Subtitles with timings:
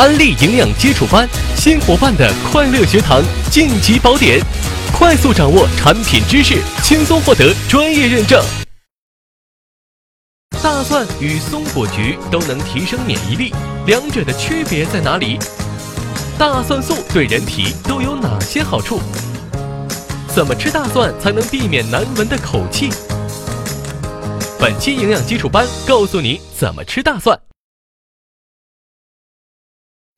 [0.00, 4.40] 安利营养基础班，新伙伴的快乐学堂晋级宝典，
[4.94, 8.42] 快速掌握产品知识，轻松获得专业认证。
[10.62, 13.52] 大蒜与松果菊都能提升免疫力，
[13.84, 15.38] 两者的区别在哪里？
[16.38, 19.02] 大蒜素对人体都有哪些好处？
[20.34, 22.88] 怎么吃大蒜才能避免难闻的口气？
[24.58, 27.38] 本期营养基础班告诉你怎么吃大蒜。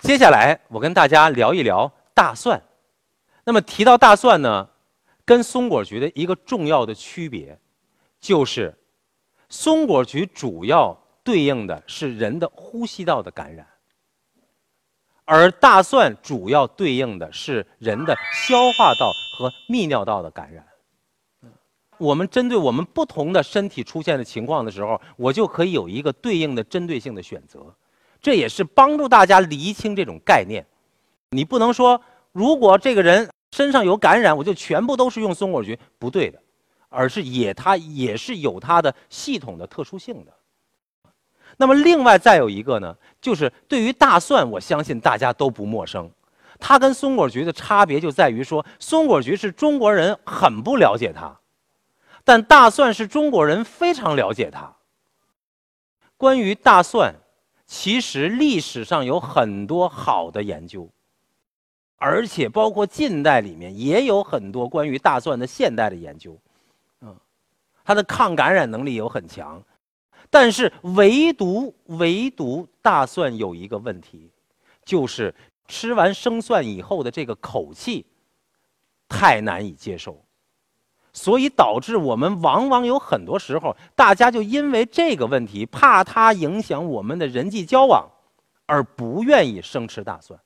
[0.00, 2.60] 接下来我跟大家聊一聊大蒜。
[3.44, 4.68] 那么提到大蒜呢，
[5.24, 7.58] 跟松果菊的一个重要的区别，
[8.20, 8.74] 就是
[9.48, 13.66] 松果菊主要对应的是人的呼吸道的感染，
[15.24, 20.64] 而大蒜主要对应的是人的消化道和泌尿道的感染。
[21.96, 27.74] 我们针对我们不同的身体出现的情况的时候，我就可以有一个对应的针对性的选择。
[28.20, 30.66] 这也是帮助大家厘清这种概念。
[31.30, 32.00] 你不能说，
[32.32, 36.40] 如果这个人身上有感染，我就全部都是用松果菊，不对的，
[36.88, 40.32] 而是也它也是有它的系统的特殊性的。
[41.56, 46.10] 那么另外再有一个呢，就是对于大蒜，我相信大家都不陌生。
[46.58, 51.38] 它跟松果菊的差别就在于说，松果菊是中国人很不了解它，
[52.24, 54.74] 但大蒜是中国人非常了解它。
[56.16, 57.14] 关于大蒜。
[57.68, 60.88] 其实历史上有很多好的研究，
[61.98, 66.34] 而且包括近代里面也有很多关于大蒜的现代的研究，
[67.02, 67.14] 嗯，
[67.84, 69.62] 它的抗感染能力有很强，
[70.30, 74.30] 但是唯独唯独大蒜有一个问题，
[74.82, 75.34] 就是
[75.66, 78.06] 吃完生蒜以后的这个口气
[79.10, 80.24] 太难以接受。
[81.18, 88.08] 所以导致我们往往有很多时候，大家就因为这个问题，怕它影响我们的人际交往，
[88.66, 90.38] 而不愿意生吃大蒜。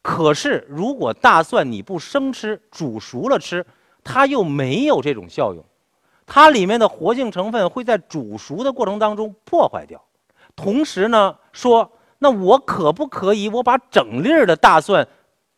[0.00, 3.66] 可是，如果大蒜你不生吃，煮熟了吃，
[4.04, 5.64] 它又没有这种效用，
[6.24, 10.00] 它里面的活性成分会在煮熟的过程当中破坏掉。
[10.54, 15.08] 同时呢，说那我可不可以我把整粒儿的大蒜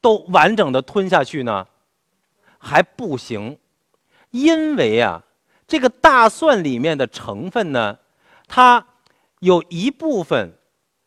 [0.00, 1.66] 都完整的吞下去呢？
[2.58, 3.58] 还不行。
[4.30, 5.22] 因为啊，
[5.66, 7.98] 这个大蒜里面的成分呢，
[8.46, 8.86] 它
[9.40, 10.56] 有一部分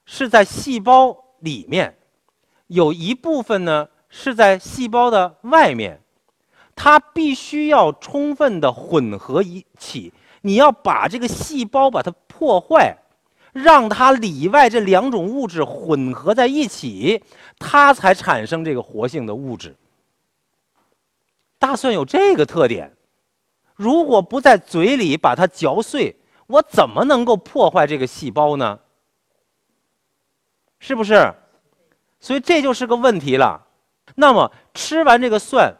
[0.05, 1.97] 是在细胞里面，
[2.67, 6.01] 有一部分呢是在细胞的外面，
[6.75, 10.11] 它必须要充分的混合一起。
[10.41, 12.97] 你要把这个细胞把它破坏，
[13.53, 17.23] 让它里外这两种物质混合在一起，
[17.57, 19.73] 它才产生这个活性的物质。
[21.57, 22.91] 大蒜有这个特点。
[23.75, 26.15] 如果不在嘴里把它嚼碎，
[26.47, 28.79] 我怎么能够破坏这个细胞呢？
[30.79, 31.33] 是不是？
[32.19, 33.65] 所以这就是个问题了。
[34.15, 35.73] 那么吃完这个蒜，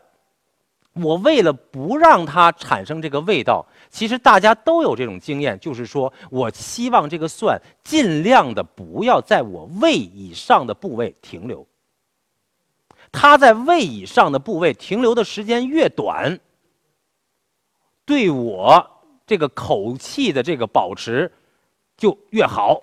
[0.94, 11.68] 我为了不让它产生这个味道，其实大家都有这种经验，就是说我希望这个蒜尽量的不要在我胃以上的部位停留。
[13.12, 16.40] 它在胃以上的部位停留的时间越短。
[18.06, 18.86] 对我
[19.26, 21.32] 这个口气的这个保持
[21.98, 22.82] 就越好，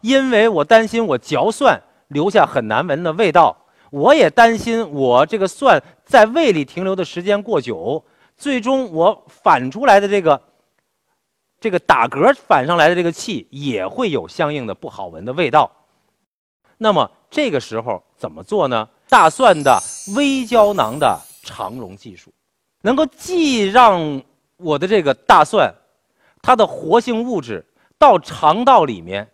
[0.00, 3.56] 因为我担心我嚼蒜留下很难闻的味道，
[3.90, 8.04] 我也担心我这个蒜在胃里停留的时间过久，
[8.36, 10.42] 最终我反出来的这个
[11.60, 15.70] 这个打嗝反上来的这个气也会有相应的不好闻的味道。
[16.76, 18.88] 那么这个时候怎么做呢？
[19.08, 19.78] 大蒜的
[20.14, 22.32] 微胶囊的肠溶技术，
[22.82, 24.22] 能够既让
[24.60, 25.72] 我的这个大蒜，
[26.42, 27.64] 它的活性物质
[27.98, 29.28] 到肠道里面，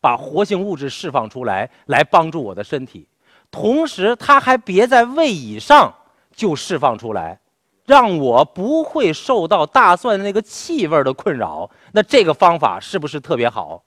[0.00, 3.08] 把活性物质释放出来，来帮助我的身体。
[3.50, 5.92] 同时，它还别在胃以上
[6.34, 7.38] 就释放出来，
[7.84, 11.70] 让我不会受到大蒜那个气味的困扰。
[11.92, 13.82] 那这个方法是不是特别好？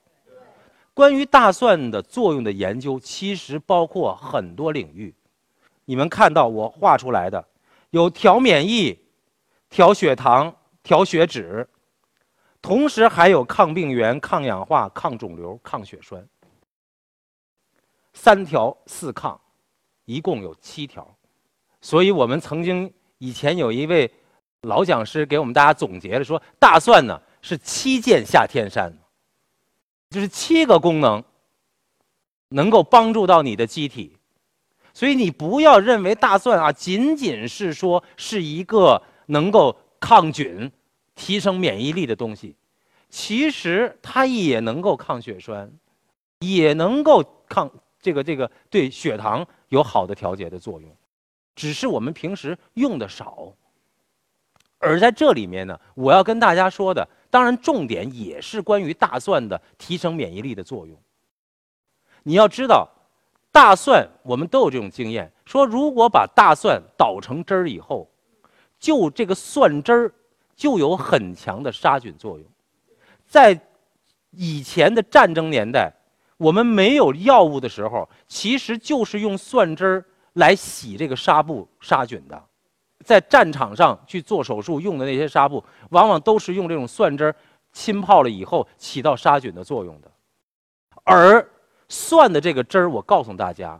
[0.93, 5.13] 关于大蒜的作用的研究，其实包括很多领域。
[5.85, 7.43] 你们看到我画出来的，
[7.89, 8.97] 有调免疫、
[9.69, 10.55] 调血糖。
[10.85, 11.67] 调血脂，
[12.61, 16.23] 同时还有抗病原、抗氧化、抗肿瘤、抗血栓，
[18.13, 19.41] 三条四抗，
[20.05, 21.17] 一共有七条。
[21.81, 24.09] 所以我们曾经以前有一位
[24.61, 28.93] 老讲师给我们大家总结了，说大蒜呢是七剑下天山，
[30.11, 31.23] 就是七个功能
[32.49, 34.15] 能够帮助到你的机体。
[34.93, 39.75] 所以你不要认为大蒜啊仅仅是说是一个能够。
[39.99, 40.71] 抗菌、
[41.15, 42.55] 提升免疫力的东西，
[43.09, 45.71] 其实它也能够抗血栓，
[46.39, 47.71] 也能够抗
[48.01, 50.89] 这个这个对血糖有好的调节的作用，
[51.55, 53.53] 只是我们平时用的少。
[54.77, 60.95] 而在这里面呢，我要跟大家说的，当然重点也是关于大蒜的提升免疫力的作用。
[62.21, 62.87] 你要知道，
[63.51, 68.07] 大蒜我们都有这种经验，说如果把大蒜捣成汁儿以后，
[68.79, 70.13] 就这个蒜汁儿
[70.55, 72.45] 就有很强的杀菌作用。
[73.25, 73.59] 在
[74.31, 75.91] 以前的战争年代，
[76.37, 82.43] 我们没有药物的时候，其实就是用蒜汁儿来洗这个纱布杀菌的。
[83.03, 87.35] 在战场上去做手术用的那些纱布，往往都是用这种蒜汁儿
[87.71, 90.11] 浸泡了以后起到杀菌的作用的。
[91.03, 91.47] 而
[91.87, 93.79] 蒜的这个汁儿，我告诉大家，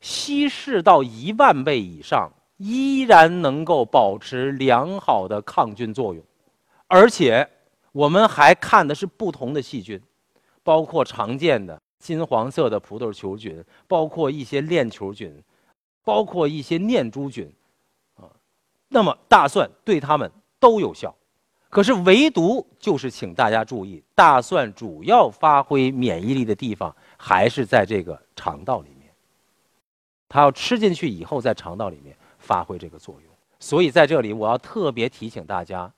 [0.00, 6.22] 稀释到一万倍以上，依然能够保持良好的抗菌作用。
[6.86, 7.48] 而且
[7.92, 10.00] 我们还看的是不同的细菌，
[10.62, 15.42] 包括常见的金黄色的葡萄球菌，包括一些链球菌，
[16.04, 17.50] 包括一些念珠菌。
[18.16, 18.28] 啊
[18.88, 21.14] 那么大蒜对它们都有效，
[21.68, 29.12] 可是唯独就是请大家注意，大蒜主要发挥免疫力的地方还是在这个肠道里面，
[30.26, 32.16] 它要吃进去以后在肠道里面
[32.48, 33.32] 发挥这个作用。
[33.60, 35.92] 所以在这里我要特别提醒大家，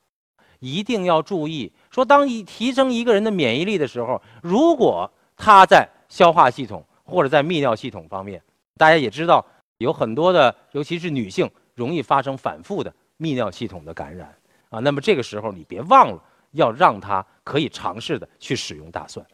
[0.59, 8.43] 一定要注意，说当一提升一个人的免疫力的时候，如果他在消化系统或者在泌尿系统方面，
[8.77, 9.47] 大家也知道
[9.79, 11.49] 有很多的，尤其是女性。
[11.77, 14.29] 容易发生反复的泌尿系统的感染
[14.69, 19.25] 啊，那么这个时候你别忘了要让他可以尝试的去使用大蒜。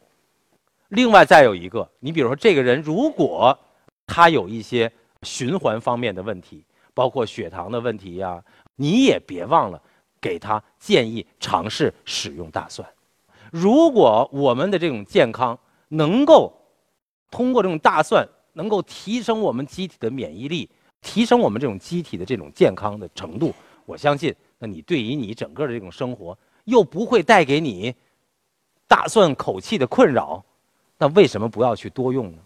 [0.91, 3.59] 另外再有一个，你比如说这个人如果
[4.07, 4.93] 他有一些
[5.23, 6.65] 循环方面的问题，
[6.97, 8.43] 包括血糖的问题呀，
[8.77, 9.79] 你也别忘了
[10.19, 12.89] 给他建议尝试使用大蒜。
[13.53, 15.59] 如果我们的这种健康
[15.89, 16.51] 能够
[17.31, 20.69] 通过这种大蒜能够提升我们机体的免疫力。
[21.03, 23.55] 提升我们这种机体的这种健康的程度，
[23.85, 27.95] 我相信，那你对于你整个的这种生活又不会带给你
[28.89, 30.45] 大蒜口气的困扰，
[30.99, 32.39] 那为什么不要去多用呢？